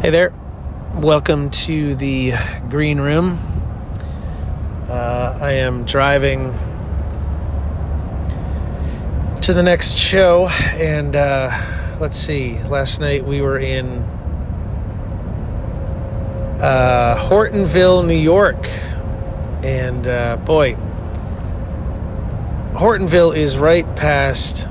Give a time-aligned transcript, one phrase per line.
[0.00, 0.32] Hey there.
[0.94, 2.32] Welcome to the
[2.70, 3.38] green room.
[4.88, 6.54] Uh, I am driving
[9.42, 11.50] to the next show, and uh,
[12.00, 12.58] let's see.
[12.62, 13.98] Last night we were in
[16.62, 18.70] uh, Hortonville, New York,
[19.62, 20.76] and uh, boy,
[22.72, 24.66] Hortonville is right past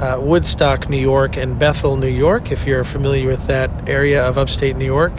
[0.00, 4.36] uh, Woodstock, New York, and Bethel, New York, if you're familiar with that area of
[4.36, 5.14] upstate New York.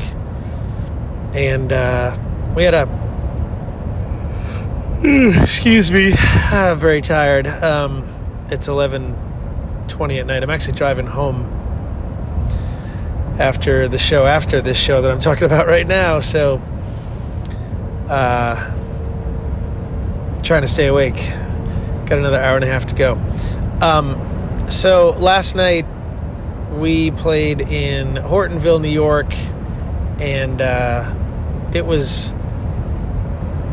[1.33, 2.17] And uh,
[2.55, 2.87] we had a.
[5.41, 7.47] Excuse me, I'm very tired.
[7.47, 8.07] Um,
[8.49, 10.43] it's 11:20 at night.
[10.43, 11.53] I'm actually driving home
[13.39, 16.19] after the show, after this show that I'm talking about right now.
[16.19, 16.61] So,
[18.09, 18.55] uh,
[20.43, 21.17] trying to stay awake.
[22.05, 23.13] Got another hour and a half to go.
[23.81, 24.36] Um,
[24.69, 25.85] so last night
[26.71, 29.33] we played in Hortonville, New York,
[30.19, 31.13] and uh,
[31.73, 32.33] it was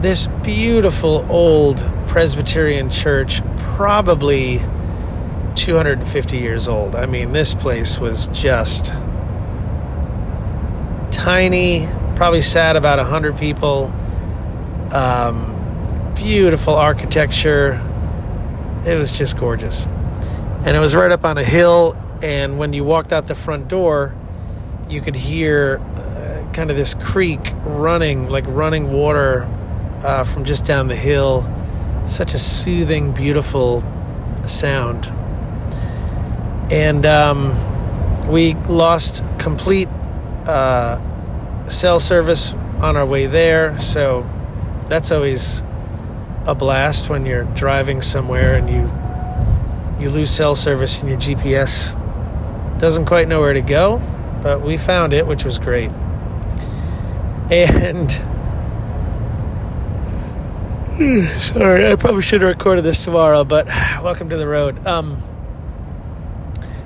[0.00, 4.61] this beautiful old Presbyterian church, probably
[5.56, 6.95] 250 years old.
[6.95, 8.87] I mean, this place was just
[11.11, 13.92] tiny, probably sat about 100 people.
[14.92, 17.81] Um, beautiful architecture.
[18.87, 19.89] It was just gorgeous
[20.65, 21.95] and it was right up on a hill.
[22.23, 24.15] And when you walked out the front door,
[24.89, 29.45] you could hear uh, kind of this creek running, like running water
[30.03, 31.47] uh, from just down the hill.
[32.06, 33.84] Such a soothing, beautiful
[34.47, 35.12] sound.
[36.73, 39.89] And um, we lost complete
[40.47, 40.99] uh,
[41.69, 44.28] cell service on our way there, so
[44.87, 45.62] that's always
[46.47, 49.03] a blast when you're driving somewhere and you
[50.05, 51.98] you lose cell service and your GPS
[52.78, 54.02] doesn't quite know where to go,
[54.42, 55.91] but we found it, which was great.
[57.50, 58.12] And
[61.41, 63.66] sorry, I probably should have recorded this tomorrow, but
[64.03, 64.87] welcome to the road.
[64.87, 65.22] Um,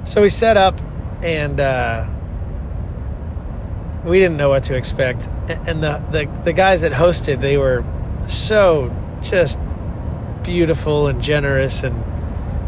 [0.05, 0.81] so we set up
[1.21, 2.09] and uh,
[4.05, 5.27] we didn't know what to expect.
[5.49, 7.85] And the, the, the guys that hosted, they were
[8.29, 9.59] so just
[10.45, 12.05] beautiful and generous and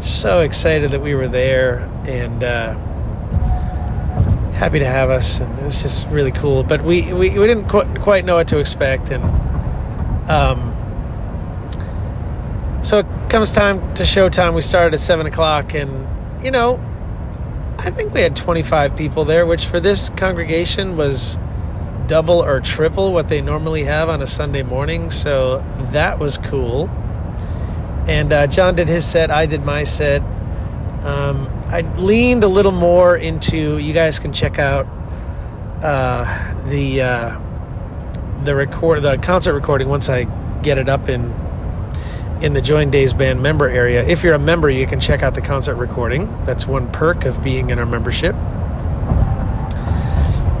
[0.01, 2.73] so excited that we were there and uh,
[4.53, 5.39] happy to have us.
[5.39, 6.63] And it was just really cool.
[6.63, 9.11] But we, we, we didn't qu- quite know what to expect.
[9.11, 9.23] And
[10.29, 10.75] um,
[12.83, 14.55] so it comes time to showtime.
[14.55, 15.73] We started at 7 o'clock.
[15.73, 16.07] And,
[16.43, 16.79] you know,
[17.77, 21.37] I think we had 25 people there, which for this congregation was
[22.07, 25.09] double or triple what they normally have on a Sunday morning.
[25.09, 26.89] So that was cool.
[28.11, 30.21] And uh, John did his set, I did my set.
[30.21, 33.77] Um, I leaned a little more into.
[33.77, 34.85] You guys can check out
[35.81, 37.39] uh, the uh,
[38.43, 40.25] the record, the concert recording once I
[40.61, 41.33] get it up in
[42.41, 44.05] in the Join Dave's Band member area.
[44.05, 46.27] If you're a member, you can check out the concert recording.
[46.43, 48.35] That's one perk of being in our membership.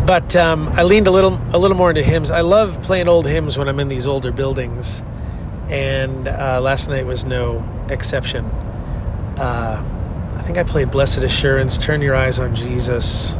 [0.07, 2.31] But um, I leaned a little a little more into hymns.
[2.31, 5.03] I love playing old hymns when I'm in these older buildings
[5.69, 8.45] and uh, last night was no exception.
[8.45, 9.83] Uh,
[10.35, 13.35] I think I played Blessed Assurance, Turn Your Eyes on Jesus,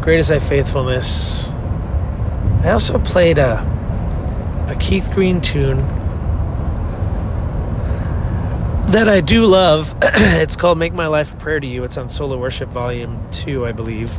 [0.00, 1.50] Great is Thy Faithfulness.
[2.62, 3.58] I also played a,
[4.68, 5.86] a Keith Green tune
[8.88, 9.94] that I do love.
[10.02, 11.84] it's called Make My Life a Prayer to You.
[11.84, 14.18] It's on Solo Worship Volume 2, I believe.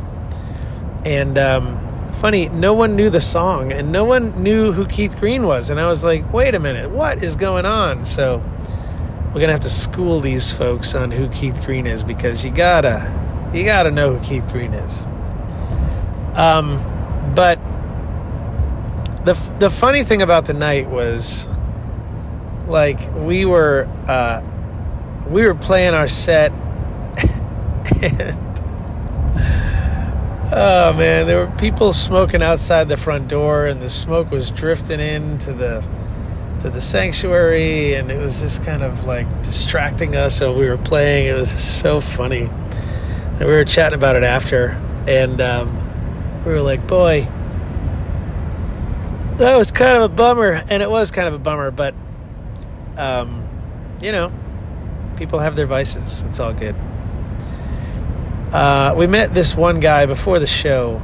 [1.04, 1.89] And um,
[2.20, 5.70] funny, no one knew the song and no one knew who Keith Green was.
[5.70, 8.04] And I was like, wait a minute, what is going on?
[8.04, 8.42] So
[9.28, 12.50] we're going to have to school these folks on who Keith Green is because you
[12.50, 13.10] gotta,
[13.54, 15.02] you gotta know who Keith Green is.
[16.36, 17.58] Um, but
[19.24, 21.48] the, the funny thing about the night was
[22.66, 24.42] like we were, uh,
[25.26, 26.52] we were playing our set
[28.02, 28.50] and
[30.52, 34.98] Oh man, there were people smoking outside the front door, and the smoke was drifting
[34.98, 35.84] into the
[36.62, 40.40] to the sanctuary, and it was just kind of like distracting us.
[40.40, 41.26] while we were playing.
[41.26, 44.70] It was so funny, and we were chatting about it after,
[45.06, 47.28] and um, we were like, "Boy,
[49.36, 51.94] that was kind of a bummer," and it was kind of a bummer, but
[52.96, 53.48] um,
[54.02, 54.32] you know,
[55.14, 56.24] people have their vices.
[56.24, 56.74] It's all good.
[58.52, 61.00] Uh, we met this one guy before the show,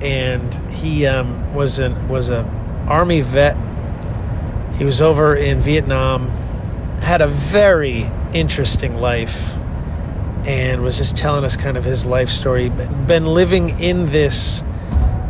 [0.00, 2.42] and he um, was an was a
[2.88, 3.56] army vet.
[4.76, 6.28] He was over in Vietnam,
[7.00, 9.54] had a very interesting life,
[10.46, 12.70] and was just telling us kind of his life story.
[12.70, 14.64] Been living in this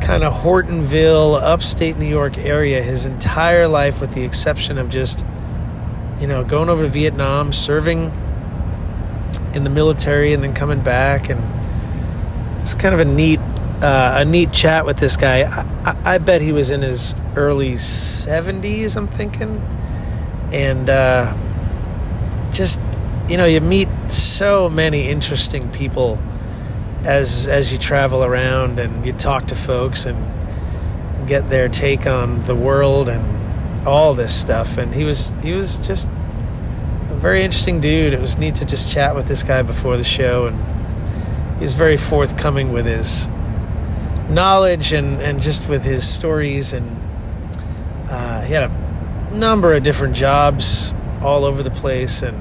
[0.01, 5.27] kind of Hortonville, upstate New York area his entire life, with the exception of just,
[6.21, 8.13] you know, going over to Vietnam, serving
[9.55, 11.31] in the military, and then coming back.
[11.31, 11.43] And
[12.63, 13.41] it's kind of a neat,
[13.83, 15.43] uh, a neat chat with this guy.
[15.43, 19.61] I, I, I, bet he was in his early 70s, I'm thinking.
[20.53, 21.37] And uh,
[22.53, 22.81] just
[23.29, 26.19] you know, you meet so many interesting people
[27.05, 32.41] as as you travel around and you talk to folks and get their take on
[32.47, 34.79] the world and all this stuff.
[34.79, 36.09] And he was he was just
[37.19, 38.15] very interesting dude.
[38.15, 41.75] It was neat to just chat with this guy before the show, and he was
[41.75, 43.29] very forthcoming with his
[44.29, 46.73] knowledge and and just with his stories.
[46.73, 46.97] And
[48.09, 52.39] uh, he had a number of different jobs all over the place and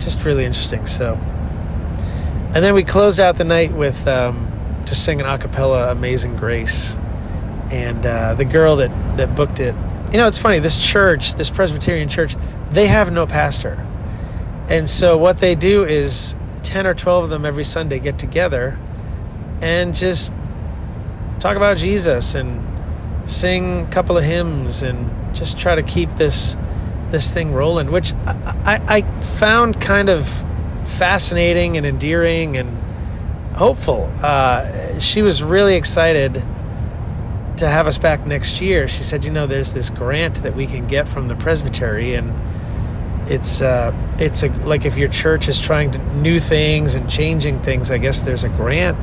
[0.00, 0.84] just really interesting.
[0.86, 4.52] So, and then we closed out the night with um,
[4.84, 6.96] just singing a cappella "Amazing Grace,"
[7.70, 9.74] and uh, the girl that that booked it.
[10.12, 10.58] You know, it's funny.
[10.58, 12.36] This church, this Presbyterian church,
[12.72, 13.86] they have no pastor,
[14.68, 18.78] and so what they do is ten or twelve of them every Sunday get together
[19.60, 20.32] and just
[21.38, 22.68] talk about Jesus and
[23.30, 26.56] sing a couple of hymns and just try to keep this
[27.10, 30.26] this thing rolling, which I, I, found kind of
[30.84, 32.78] fascinating and endearing and
[33.54, 34.10] hopeful.
[34.22, 36.42] Uh, she was really excited
[37.58, 38.88] to have us back next year.
[38.88, 42.32] She said, "You know, there's this grant that we can get from the presbytery, and
[43.28, 47.60] it's uh, it's a like if your church is trying to new things and changing
[47.60, 47.90] things.
[47.90, 48.98] I guess there's a grant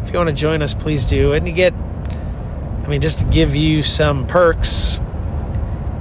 [0.03, 1.31] if you want to join us, please do.
[1.31, 4.99] And you get, I mean, just to give you some perks,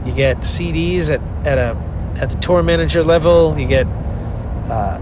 [0.05, 1.89] you get CDs at, at a
[2.21, 3.57] at the tour manager level.
[3.57, 4.99] You get uh,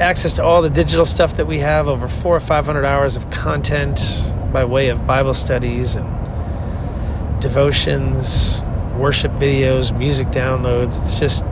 [0.00, 3.16] access to all the digital stuff that we have, over four or five hundred hours
[3.16, 4.00] of content
[4.52, 6.06] by way of Bible studies and
[7.40, 8.62] devotions,
[8.96, 11.00] worship videos, music downloads.
[11.00, 11.44] It's just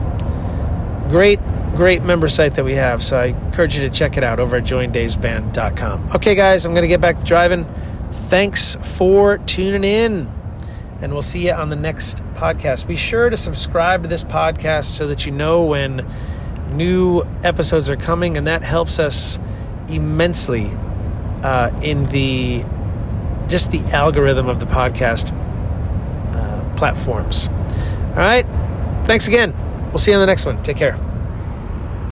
[1.09, 1.39] great,
[1.75, 3.03] great member site that we have.
[3.03, 6.11] So I encourage you to check it out over at joindavesband.com.
[6.15, 7.65] Okay, guys, I'm going to get back to driving.
[8.11, 10.31] Thanks for tuning in,
[11.01, 12.87] and we'll see you on the next podcast.
[12.87, 16.07] Be sure to subscribe to this podcast so that you know when
[16.71, 19.39] new episodes are coming, and that helps us
[19.87, 20.71] immensely
[21.43, 22.63] uh, in the
[23.47, 25.33] just the algorithm of the podcast
[26.35, 27.47] uh, platforms.
[28.09, 28.45] All right.
[29.05, 29.55] Thanks again.
[29.89, 30.61] We'll see you on the next one.
[30.61, 31.08] Take care.